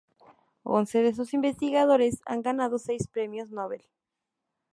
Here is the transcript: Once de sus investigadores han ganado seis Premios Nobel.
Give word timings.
Once 0.63 1.03
de 1.03 1.13
sus 1.13 1.35
investigadores 1.35 2.21
han 2.25 2.41
ganado 2.41 2.79
seis 2.79 3.05
Premios 3.07 3.51
Nobel. 3.51 3.83